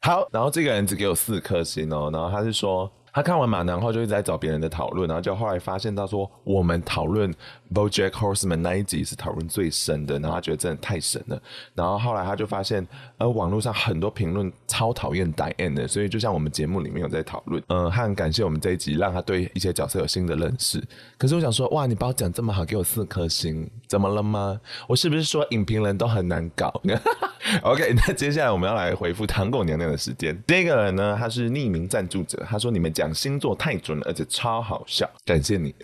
[0.00, 2.90] 好，然后这个人只给我四颗星哦，然后他是说。
[3.18, 7.34] 他看完马南后就一直在找别人的讨论，然后就后来发现到说我们讨论
[7.74, 11.42] BoJack Horseman 那一集是讨论最深的，然后他觉得真的太神了。
[11.74, 20.80] 然后后来他就发现，呃，网络上很多评论超讨厌 Diane 的，所以就像我们节目里面有在讨论，嗯、呃，他很感谢我们这一集让他对一些角色有新的认识。
[21.18, 24.60] 可是我想说，哇，你把我讲这么好，给我四颗星，怎么了吗？
[24.86, 26.72] 我是不是说影评人都很难搞？
[27.62, 30.40] OK，那接下来我们要来回复糖果娘娘的时间。
[30.46, 33.07] 这个人呢，他是匿名赞助者，他说你们讲。
[33.14, 35.74] 星座太准了，而且超好笑，感谢你，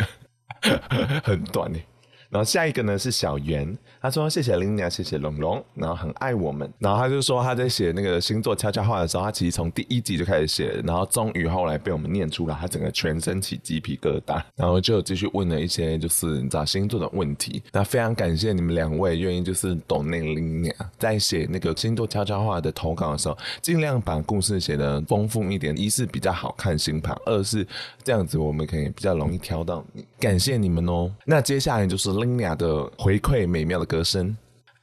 [1.23, 1.79] 很短呢。
[2.35, 3.79] 然后下一个呢是小圆。
[4.03, 6.71] 他说：“谢谢 Lina 谢谢龙龙，然后很爱我们。
[6.81, 17.63] 然后他就说他在写那个星座悄悄话的时候，他其实从第一集就开始写，然后终于后来被我们念出来，他整个全身起鸡皮疙瘩， 然后就继续问了一些就是你知道星座的问题。
[17.73, 27.67] 那非常感谢你们两位愿意就是懂那个 Linia，在写那个星座悄悄话的投稿的时候，尽量把故事写得丰富一点，一是比较好看星盘，二是
[28.03, 30.05] 这样子我们可以比较容易挑到你。
[30.21, 31.11] 感谢你们哦。
[31.25, 34.35] 那接下来就是恩雅的回馈，美妙的歌声。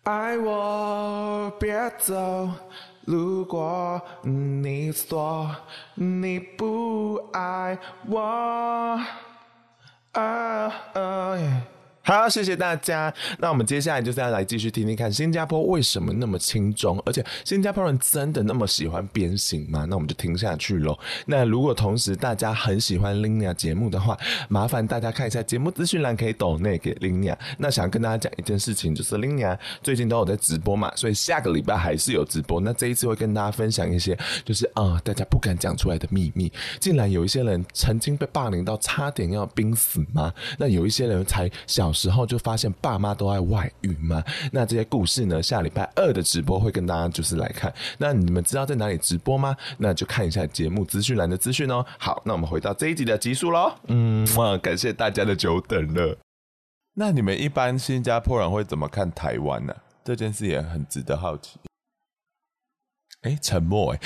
[0.04, 2.48] 爱我别走，
[3.04, 5.50] 如果你说
[5.96, 7.76] 你不爱
[8.08, 8.20] 我，
[10.12, 11.64] 啊啊
[12.04, 13.14] 好，谢谢大家。
[13.38, 19.86] 那我们接下来就是要来继续听听看新加坡为什么那么轻中，而且新加坡人真的那么喜欢鞭刑吗？
[19.88, 20.98] 那我们就听下去喽。
[21.28, 24.18] 那如果同时大家很喜欢 Linia 节目的话，
[24.50, 27.38] 麻烦大家看一下节目资讯栏，可以抖内给 Linia。
[27.60, 32.60] 那想跟大家讲一件事情，就是 Linia 最近都有在直播嘛，所以下个礼拜还是有直播。
[32.60, 36.52] 那这一次会跟大家分享一些，就是啊、大家不敢讲出来的秘密。
[36.80, 40.34] 竟然有一些人曾经被霸凌到差点要濒死吗？
[40.58, 41.91] 那有一些人才小。
[41.92, 44.24] 时候就发现爸妈都在外遇吗？
[44.52, 45.42] 那这些故事呢？
[45.42, 47.74] 下礼拜二的直播会跟大家就是来看。
[47.98, 49.56] 那你们知道在哪里直播吗？
[49.78, 51.86] 那就看一下节目资讯栏的资讯哦。
[51.98, 53.74] 好，那我们回到这一集的集数喽。
[53.88, 56.18] 嗯，哇，感谢大家的久等了。
[56.94, 59.74] 那你们一般新加坡人会怎么看台湾呢？
[60.04, 61.60] 这件事也很值得好奇。
[63.22, 64.00] 哎，沉默哎。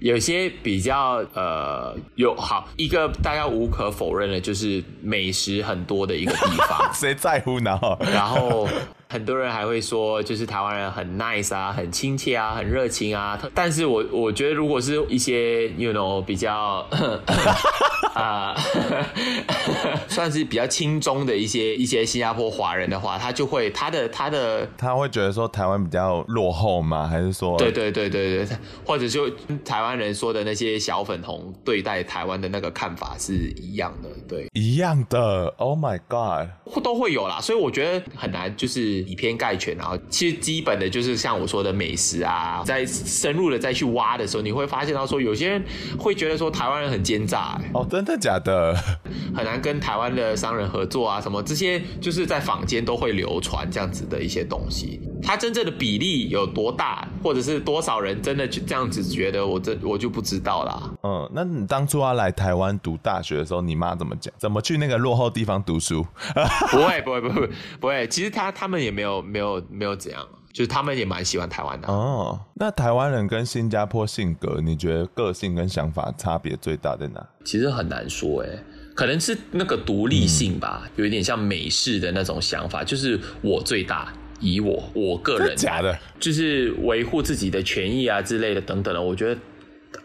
[0.00, 7.78] 有些比较呃有好一个大家无可否认的，就是美食很多的一个地方， 谁在乎呢？
[8.12, 8.68] 然后。
[9.10, 13.40] 很多人还会说，就是台湾人很 nice 啊，很亲切啊，很热情啊。
[13.54, 16.86] 但是我我觉得，如果是一些 you know 比较
[18.14, 18.54] 啊，
[20.08, 27.06] 算是比较轻中的一些一些新加坡华人的话，他就会他的他的他会觉得说台湾比较落后吗？
[27.08, 29.30] 还是说对对对对对，或者就
[29.64, 35.46] 台湾人说的那些小粉红对待台湾的那个看法是一样的，对，一样的。
[35.56, 36.50] Oh my god，
[36.82, 37.40] 都会有啦。
[37.40, 38.97] 所以我觉得很难，就是。
[39.06, 45.62] 以偏概全，然后其实基本的就是像我说的美食啊，在深入的再去挖的时候，你会发现到说，有些人
[45.98, 48.74] 会觉得说台湾人很奸诈，欸，哦，真的假的？
[49.34, 55.00] 很难跟台湾的商人合作啊，什么这些就是在坊间都会流传这样子的一些东西。
[55.22, 60.90] 它真正的比例有多大，或者是多少人真的就这样子觉得，我这我就不知道啦。
[61.02, 64.32] 嗯，那你当初要来台湾读大学的时候，你妈怎么讲？
[64.38, 66.06] 怎么去那个落后地方读书？
[66.70, 68.06] 不会，不会，不会，不会。
[68.08, 71.88] 其实他他们也没有没有没有怎样，就是他们也蛮喜欢台湾的。
[71.88, 77.26] 哦，那台湾人跟新加坡性格，你觉得个性跟想法差别最大在哪？
[77.44, 78.48] 其实很难说，哎，
[78.94, 84.12] 可能是那个独立性吧，嗯、有一点像美式的那种想法，就是我最大。
[84.40, 89.40] 以我我个人假的，就是维护自己的权益啊之类的等等的，我觉得，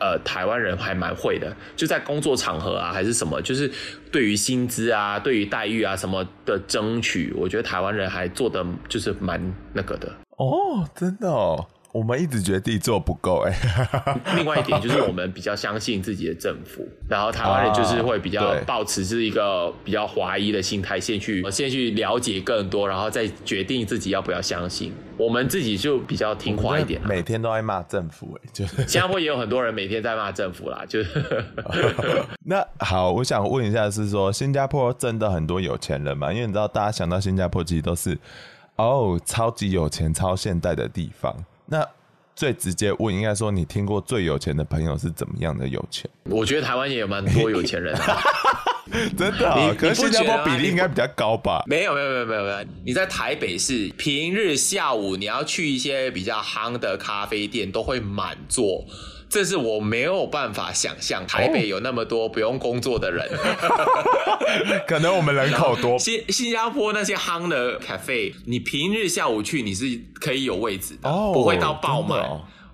[0.04, 3.72] 呃，台湾人还蛮会的，就在工作场合啊还是什么，就是
[4.12, 10.12] 对于薪资啊、对于待遇啊什么的争取，我觉得台湾人还做的就是蛮那个的。
[10.36, 11.66] 哦，真的哦。
[11.94, 13.56] 我们一直觉得自己做不够哎。
[14.36, 24.92] 另外一点就是我们比较相信自己的政府，然后台湾人就是会比较抱持是一个比较怀疑的心态，先去先去了解更多，然后再决定自己要不要相信。
[25.16, 31.46] 我们自己就比较听话一点，每天都在骂政府哎，就是新加坡也有很多人每天在骂政府啦，就是。
[32.44, 36.34] 那好，我想问一下，是说新加坡真的很多有钱人吗？
[36.34, 38.18] 因为你知道，大家想到新加坡其实都是
[38.78, 41.32] 哦，超级有钱、超现代的地方。
[41.66, 41.88] 那
[42.36, 46.10] 最直接问，应该说你听过最有钱的朋友是怎么样的有钱？
[46.26, 47.96] 我觉得台湾也有蛮多有钱人，
[49.18, 51.64] 真的、可是新加坡比例应该比较高吧？
[51.68, 52.66] 没有没有没有没有没有。
[52.84, 58.84] 你在台北市平日下午你要去一些比较夯的咖啡店，都会满座。
[59.34, 65.98] 这是我没有办法想象，台北有那么多不用工作的人，哦、 可能我们人口多。
[65.98, 72.24] 新新加坡那些夯的 cafe，，你平日下午去你是可以有位置的，哦、不会到爆满。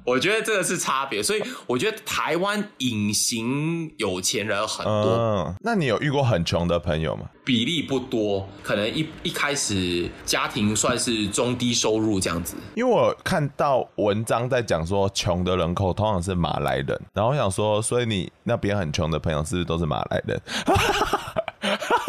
[0.10, 4.92] 我觉得这个是差别，所以我觉得台湾隐形有钱人很多。
[4.94, 7.30] 嗯，那你有遇过很穷的朋友吗？
[7.46, 12.56] 比例不多，可能一一开始家庭算是中低收入这样子。
[12.76, 20.42] 因为我看到文章在讲说，穷的人口通常是马来人，然后我想说，所以你那边很穷的朋友是不是都是马来人？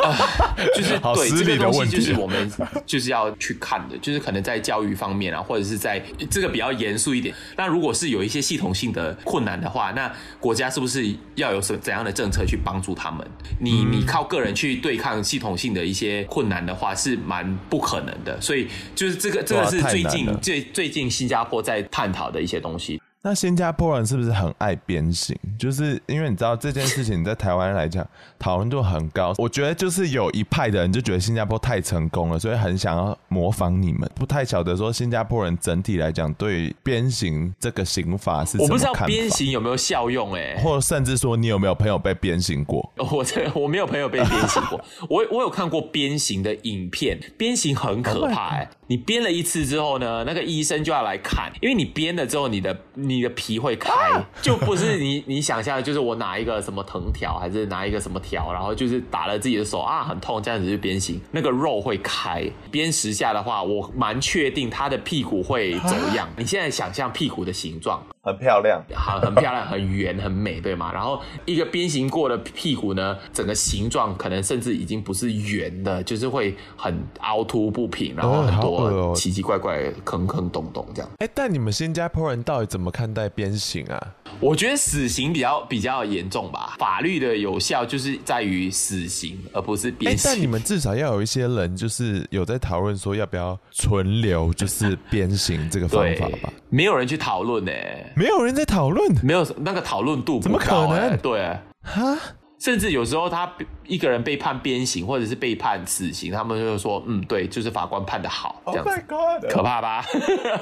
[0.03, 0.17] 啊，
[0.75, 2.51] 就是对这个东西，就是我们
[2.87, 7.35] 就是要去看的，就是可能在教育方面啊，或者是在这个比较严肃一点。
[7.57, 13.27] 那如果是有一些系统性的困难的话，那国家是不是要有什怎样的政策去帮助他们？
[13.59, 18.41] 你你靠个人去对抗系统性的一些困难的话，是蛮不可能的。
[18.41, 23.01] 所以就是这个这个是最近最最近新加坡在探讨的一些东西。
[23.23, 25.37] 那新加坡人是不是很爱鞭刑？
[25.59, 28.07] 就是因为你知道这件事情在台湾来讲
[28.39, 29.35] 讨论度很高。
[29.37, 34.11] 我觉得就是有一派的人就觉得新加坡太成功了，所以很想要模仿你们。
[34.15, 38.59] 不太晓得说新加坡人整体来讲对鞭刑这个刑法是？
[38.59, 42.91] 我不知道鞭刑有没有效用哎、欸，或甚至说你有没有朋友被鞭刑过？
[43.13, 44.81] 我这我没有朋友被鞭刑过。
[45.11, 48.71] 我我有看过鞭刑的影片，鞭刑很可怕哎、欸。
[48.87, 52.75] 你鞭了一次之后呢，那个医生就要来看，因为你鞭了之后你的。
[53.11, 62.45] 你的皮会开，啊、就不是你 你想象的，就是我拿一个什么藤条，还是拿一个什么条，然后就是打了自己的手啊，很痛，这样子去鞭刑，那个肉会开。
[62.71, 66.27] 鞭十下的话，我蛮确定他的屁股会走样。
[66.29, 68.03] 啊、你现在想象屁股的形状。
[68.23, 70.93] 很漂亮，很 很漂亮，很圆，很美，对吗？
[70.93, 81.11] 然后一个鞭刑过的屁股呢，整个形状可能甚至已经不是圆的，就是会很凹凸不平，然后很多奇奇怪怪、坑坑洞洞这样。
[81.19, 84.15] 哎，但你们新加坡人到底怎么看待鞭刑啊？
[84.39, 90.31] 我觉得死刑比较比较严重吧，法律的有效就是在于死刑，而不是鞭刑。
[90.31, 96.53] 但你们至少要有一些人，就是有在讨论说要不要存留，就是鞭刑这个方法吧？
[96.69, 97.73] 没有人去讨论呢。
[98.15, 101.17] 没有人在讨论，没有那个讨论度怎么可能？
[101.19, 102.19] 对，哈，
[102.59, 103.51] 甚至有时候他
[103.87, 110.05] 一个人被判鞭刑，或者是被判死刑，他们就说，嗯，对，就是法官判的好，这样子，Oh my God，可怕吧？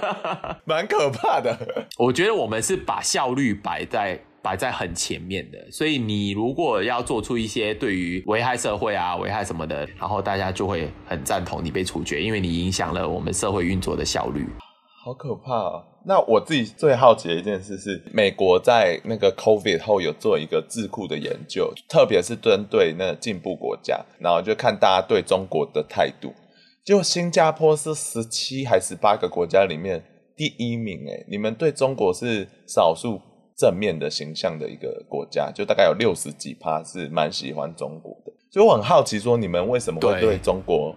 [0.64, 1.56] 蛮可怕的。
[1.98, 14.46] 我觉得我们是把效率摆在摆在很前面的，所以你如果要做出一些对于危害社会啊、危害什么的，然后大家就会很赞同你被处决，因为你影响了我们社会运作的效率。
[15.00, 15.84] 好可怕啊！
[16.04, 26.34] 那我自己最好奇的一件事是，美国在那个 COVID 后有做一个智库的研究，特别是针对那进步国家，然后就看大家对中国的态度。
[26.84, 30.02] 就新加坡是十七还是十八个国家里面
[30.36, 33.20] 第一名诶，你们对中国是少数
[33.56, 38.32] 正面的形象的一个国家，就大概有六十几趴是蛮喜欢中国的。
[38.50, 40.94] 所以我很好奇，说你们为什么会对中国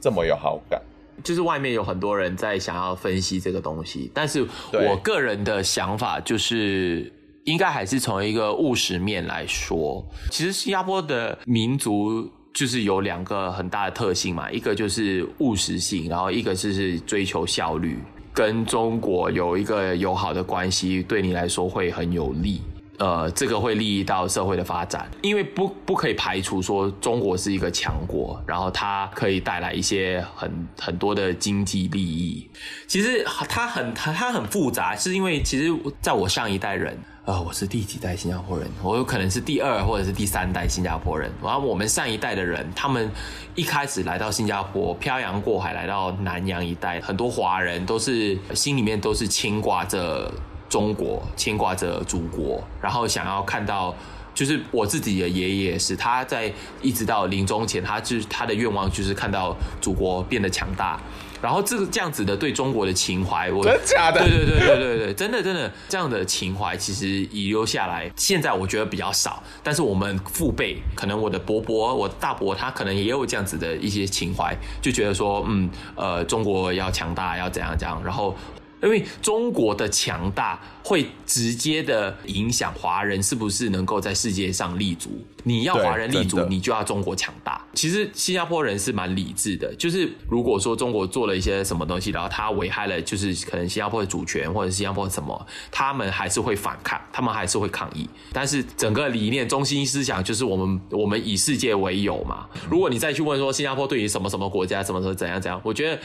[0.00, 0.80] 这么有好感？
[1.22, 7.12] 就是外面有很多人在想要分析这个东西，但是我个人的想法就是，
[7.44, 10.04] 应该还是从一个务实面来说。
[10.30, 17.98] 其实新加坡的民族就是有两个很大的特性嘛，一个就是务实性，然后一个就是追求效率，
[18.34, 22.60] 跟中国有一个友好的关系，对你来说会很有利。
[23.00, 32.46] 呃，这个会利益到社会的发展，因为不不可以排除说中国是一个强国，然后它可以带来一些很很多的经济利益。
[32.86, 38.68] 其实它很它很复杂，是因为其实在我上一代人，呃，我是第几代新加坡人？
[38.82, 41.32] 我有可能是第二或者是第三代新加坡人。
[41.42, 43.10] 然后我们上一代的人，他们
[43.54, 50.30] 一开始来到新加坡，漂洋过海来到南洋一带，很多华人都是心里面都是牵挂着。
[50.70, 53.94] 中国牵挂着祖国，然后想要看到，
[54.32, 60.98] 就是我自己的爷爷是他在一直到临终前，他就是他的愿望就是看到祖国变得强大，
[61.42, 64.20] 然后这个这样子的对中国的情怀，我真的假的？
[64.20, 78.32] 对对对对对对，真的真的这样的情怀其实遗留下来，现在我觉得比较少，但是我们父辈，可能我的伯伯、我大伯，他可能也有这样子的一些情怀，就觉得说，嗯，呃，中国要强大，要怎样怎样，然后。
[78.82, 85.10] 因为中国的强大会直接的影响华人是不是能够在世界上立足。
[85.42, 87.64] 你要华人立足，你就要中国强大。
[87.72, 98.06] 其实新加坡人是蛮理智的，就是如果说中国做了一些什么东西，然后他危害了，就是可能新加坡的主权或者新加坡什么，他们还是会反抗，他们还是会抗议。
[98.32, 102.46] 但是整个理念中心思想就是我们 我们以世界为友嘛。
[102.70, 106.02] 如果你再去问说新加坡对于什么什么国家什么什么怎样怎样，我觉得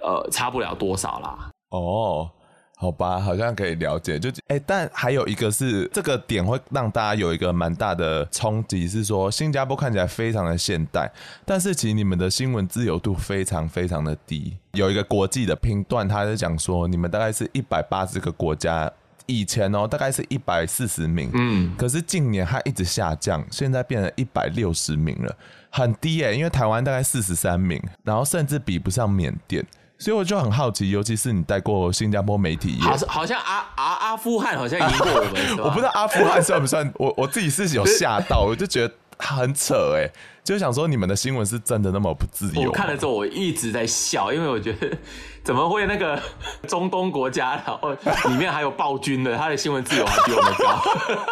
[0.00, 1.50] 呃差不了多少啦。
[1.70, 2.30] 哦，
[2.76, 4.18] 好吧，好像可以了解。
[4.18, 11.10] 就哎、欸，但还有一个是这个点会让大家有一个蛮大的冲击，是说新加坡看起来非常的现代，
[11.44, 14.56] 但是其实你们的新闻自由度非常非常的低。
[14.72, 18.92] 有一个国际的评断，他是讲说你们大概是一百八十个国家，
[19.24, 25.34] 以前哦大概是一百四十名，嗯，可是近年它一直下降，现在变成一百六十名了，
[25.70, 29.66] 很低哎、欸，因为台湾大概四十三名，然后甚至比不上缅甸。
[29.98, 40.06] 所以我就很好奇，尤其是你带过新加坡媒体业，好像好像阿阿阿富汗好像赢过我们，我不知道阿富汗算不算，我 我自己是有吓到，我就觉得很扯哎，
[40.44, 42.68] 就想说你们的新闻是真的那么不自由？
[42.68, 44.94] 我看了之后我一直在笑，因为我觉得
[45.42, 46.20] 怎么会那个
[46.68, 47.90] 中东国家，然后
[48.28, 50.82] 里面还有暴君的，他的新闻自由还比我们高，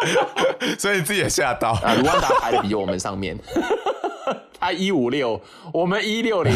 [0.79, 1.73] 所以你自己也吓到。
[1.83, 3.37] 啊，卢旺达排的比我们上面，
[4.59, 5.39] 他一五六，
[5.71, 6.51] 我们一六零。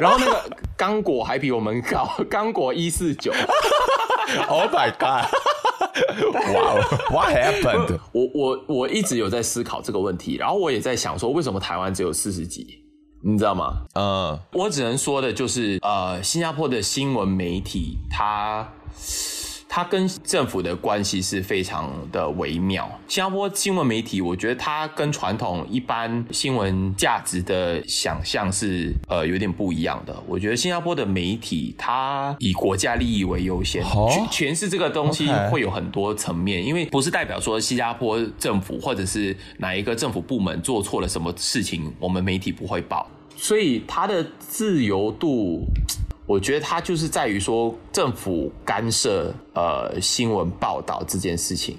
[0.00, 3.32] 然后那个刚果还比我们高，刚果一四九。
[4.46, 5.24] Oh my god！
[6.54, 6.74] 哇
[7.08, 7.98] ，What happened？
[8.12, 12.84] 我我我一直有在思考这个问题，然后我也在想说，为什么台湾只有四十几？
[13.24, 13.86] 你知道吗？
[13.94, 18.70] 嗯，我只能说的就是，呃，新加坡的新闻媒体它
[19.68, 22.90] 它跟政府的关系是非常的微妙。
[23.06, 30.16] 新加坡新闻媒体，我觉得它跟传统一般新闻价值的想象是呃有点不一样的。
[30.26, 33.84] 我觉得新加坡的媒体，它以国家利益为优先，
[34.30, 43.06] 诠释这个东西会有很多层面，因为不是代表说新加坡政府或者是哪一个政府部门做错了什么事情，我们媒体不会报，
[43.36, 45.66] 所以它的自由度。
[46.28, 51.78] 我觉得他就是在于说政府干涉呃新闻报道这件事情，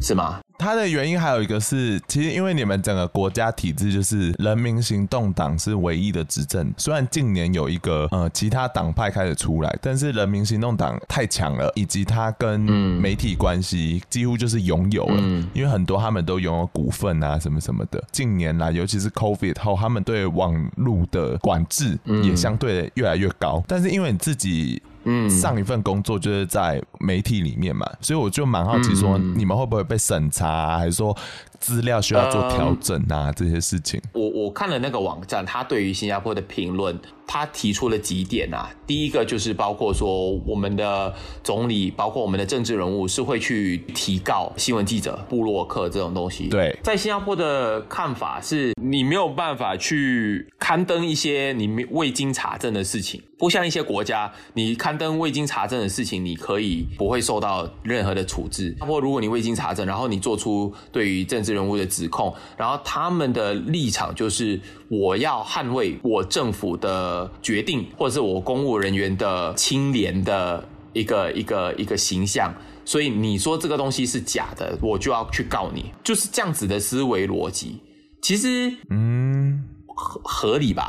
[0.00, 0.40] 是吗？
[0.60, 18.04] 它的原因还有一个是，其实因为你们整个国家体制就是人民行动党是唯一的执政，虽然近年有一个呃其他党派开始出来，但是人民行动党太强了，以及它跟媒体关系几乎就是拥有了，嗯、因为很多他们都拥有股份啊什么什么的。
[18.12, 24.82] 近年来，尤其是 COVID 后，他们对网络的管制也相对越来越高，但是因为你自己。
[25.04, 31.16] 嗯，上一份工作就是在媒体里面嘛，所以我就蛮好奇说，你们会不会被审查啊，还是说
[31.60, 34.00] 资料需要做调整啊，这些事情？
[34.12, 36.98] 我我看了那个网站，他对于新加坡的评论。
[37.32, 46.48] 他提出了几点啊，第一个就是包括说，我们的总理，包括我们的政治人物是会去提告新闻记者、布洛克这种东西。
[46.48, 58.76] 对，在新加坡的看法是，你没有办法去刊登一些你未经查证的事情，不像一些国家，你刊登未经查证的事情，你可以不会受到任何的处置。
[58.80, 67.30] 或如果你未经查证，然后你做出对于政治人物的指控，然后他们的立场就是我要捍卫我政府的。
[67.42, 77.80] 决定，或者是我公务人员的清廉的一个一个一个形象，所以你说这个东西是假的，我就要去告你，就是这样子的思维逻辑。
[78.22, 80.88] 其实，嗯，合合理吧？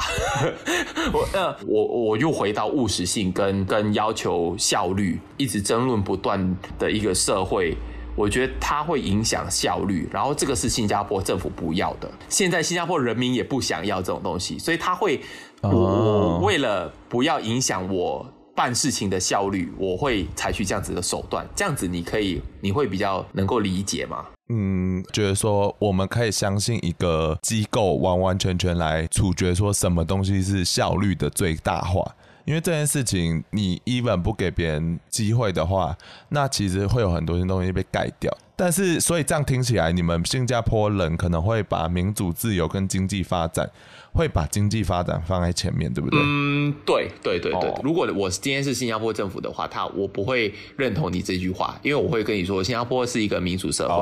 [1.13, 7.75] 我呃，我我又回到务实性跟跟要求效率，一直争论不断的一个社会。
[8.15, 12.11] 我觉得它会影响效率，然后这个是新加坡政府不要的。
[12.29, 15.21] 现在新加坡人民也不想要这种东西，所以他会，
[15.61, 21.47] 我为了不要影响我办事情的效率，我会采取这样子的手段。
[21.55, 24.25] 这样子你可以，你会比较能够理解吗？
[24.53, 32.05] 嗯，觉得说我们可以相信一个机构完完全全来处决，说什么东西是效率的最大化。
[32.45, 35.97] 因为这件事情，你 even 不给别人机会的话，
[36.29, 38.35] 那其实会有很多东西被盖掉。
[38.55, 43.67] 但是，所以这样听起来，你们新加坡人可能会把民主、自由跟经济发展，
[44.13, 46.19] 会把经济发展放在前面，对不对？
[46.23, 47.69] 嗯，对对对对。
[47.71, 53.95] 哦、如果我今天是新加坡政府的话，他我不会认同你这句话，因为我会跟你说，新加坡是一个民主社会。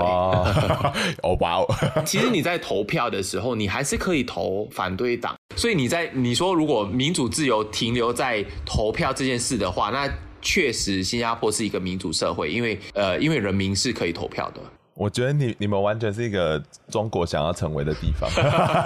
[1.24, 1.66] 哦， 哇哦！
[2.06, 5.34] 其实你在投票的时候，你还是可以投反对党。
[5.56, 10.10] 所以你在你说，如果民主自由停留在投票这件事的话，那
[10.42, 14.62] 确实新加坡是一个民主社会，因为呃，因为人民是可以投票的。
[14.94, 18.30] 我觉得你你们完全是一个中国想要成为的地方。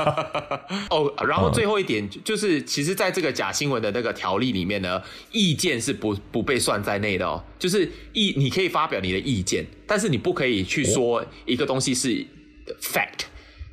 [0.89, 5.01] 哦，然后最后一点就是，其实在这个假新闻的那个条例里面呢，
[5.31, 7.43] 意见是不不被算在内的哦。
[7.59, 12.25] 就是意你可以发表你的意见，但是你不可以去说一个东西是
[12.79, 13.25] fact，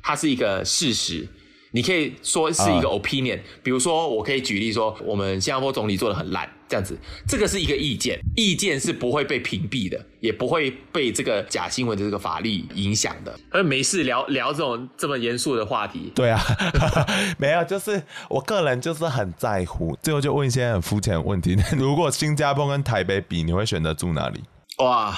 [0.03, 1.27] 它是一个事实。
[1.73, 6.97] 你可以说是一个 opinion，比如说我可以举例说，我们新加坡总理做的很烂，这样子，
[7.27, 13.33] 这个是一个意见，意见是不会被屏蔽的，也不会被这个假新闻的这个法律影响的。
[13.49, 16.41] 而没事聊聊这种这么严肃的话题，对啊，
[17.39, 19.97] 没有，就是我个人就是很在乎。
[20.03, 24.41] 最后就问一些很肤浅的问题， 如果新加坡跟台北比，你会选择住哪里？
[24.79, 25.15] 哇，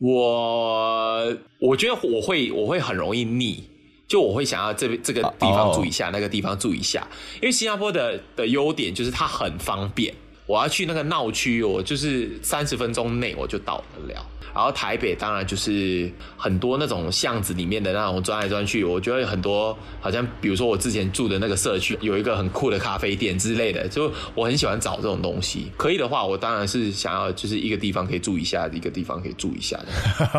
[0.00, 3.68] 我我觉得我会我会很容易腻。
[4.08, 7.06] 就我会想要这这个地方住一下，那个地方住一下，
[7.36, 10.12] 因为新加坡的的优点就是它很方便。
[10.46, 14.26] 我要去那个闹区，我就是三十分钟内我就到得了。
[14.58, 25.70] 然后台北当然就是很多那种巷子里面的那种钻来钻去，我觉得很多好像比如说我之前住的那个社区有一个很酷的咖啡店之类的，就我很喜欢找这种东西。
[25.76, 29.86] 可以的话，我当然是想要就是一个地方可以住一下，一个地方可以住一下的。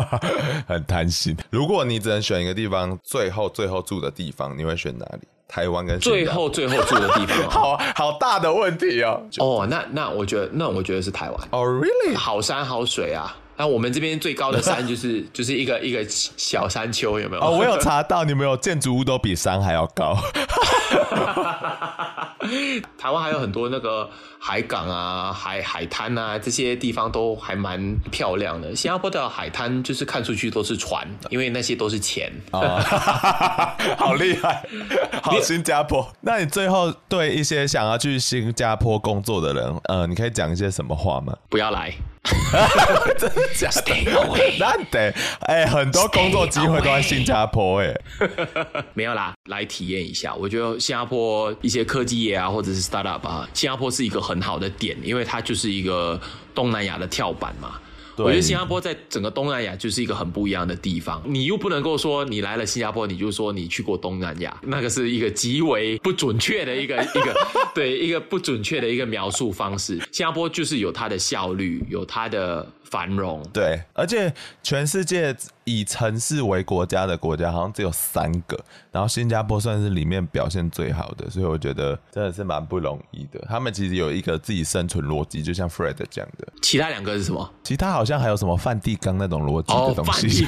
[0.68, 1.34] 很贪心。
[1.48, 5.26] 如果你只能选一个地方，最后最后住的地方，你会选哪里？
[5.48, 9.22] 台湾跟最后最后住的地方， 好好大的问题哦。
[9.38, 11.48] 哦，那那我觉得那我觉得是台湾。
[11.52, 12.14] 哦，really？
[12.14, 13.34] 好山好水啊。
[13.60, 17.42] 那我们这边最高的山就是 就是一个一个小山丘，有没有？
[17.42, 20.16] 哦，我有查到，你们有建筑物都比山还要高。
[22.98, 28.74] 台湾还有很多那个海港啊、海海滩啊，这些地方都还蛮漂亮的。
[28.74, 32.32] 新加坡的海滩就是看出去都是船，因为那些都是钱。
[32.52, 34.64] 啊、好厉害，
[35.22, 36.06] 好新加坡。
[36.22, 41.36] 那你最后对一些想要去新加坡工作的人，呃，你可以讲一些什么话吗？
[41.48, 41.92] 不要来。
[43.18, 43.94] 真的假的？
[44.58, 45.10] 那得
[45.40, 47.94] 哎，很多工作机会都在新加坡哎。
[48.92, 50.34] 没有啦，来体验一下。
[50.34, 56.18] 我觉得新加坡一些科技业啊，或者是 startup 啊，新加坡是一个很好的点，因为它就是一个
[56.54, 57.78] 东南亚的跳板嘛。
[58.16, 61.22] 我觉得新加坡在整个东南亚就是一个很不一样的地方。
[61.24, 69.94] 你又不能够说你来了新加坡，你就说你去过东南亚，那个是一个极为不准确的一个 一个对一个不准确的一个描述方式。
[70.12, 72.66] 新加坡就是有它的效率，有它的。
[72.90, 75.32] 繁荣对，而且全世界
[75.64, 78.58] 以城市为国家的国家好像只有三个，
[78.90, 83.40] 然后新加坡算是里面表现最好的，所以我觉得真的是蛮不容易的。
[83.48, 86.48] 他们其实有一个自己生存逻辑，就像 Fred 讲的。
[86.62, 87.52] 其他两个是什么？
[87.62, 90.46] 其他好像还有什么梵蒂冈那种逻辑的东西。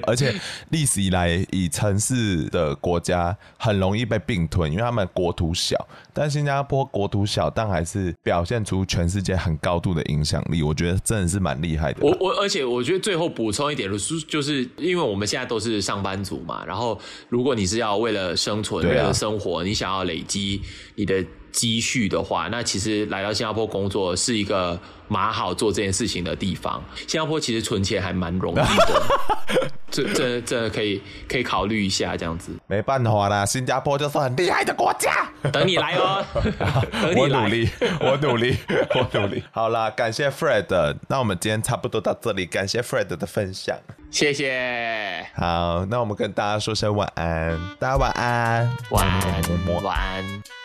[0.06, 0.34] 而且
[0.70, 5.76] 历史以来，以城市的国家很容易被并吞，因为他们国土小。
[6.12, 12.00] 但新加坡国土小，但还是表现出全世界很高度的影响力，我觉得真的是蛮厉害的。
[12.02, 13.90] 我我而且我觉得最后补充一点，
[14.28, 20.60] 就是因为我们现在都是上班族嘛，然后如果你是要为了生存、为了生活，你想要累积
[20.94, 24.78] 你的积蓄的话，那其实来到新加坡工作是一个
[25.08, 26.82] 蛮好做这件事情的地方。
[26.96, 32.52] 新加坡其实存钱还蛮容易的， 这这这可以可以考虑一下这样子。
[32.66, 35.28] 没办法啦，新加坡就是很厉害的国家。
[35.52, 36.22] 等你来哦，
[37.16, 37.68] 我努力，
[38.00, 38.56] 我努力，
[38.94, 39.42] 我努力。
[39.50, 43.76] 好啦，感谢 Fred，那我们今天差不多到这里，感谢 Fred 的分享，
[44.10, 45.26] 谢谢。
[45.34, 50.59] 好，那我们跟大家说声晚安，大家晚安，晚安，晚安。